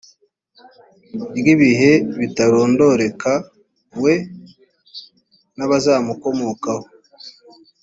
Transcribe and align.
ry 1.37 1.47
ibihe 1.55 1.91
bitarondoreka 2.19 3.31
we 4.03 4.13
n 5.57 5.59
abazamukomokaho 5.65 6.85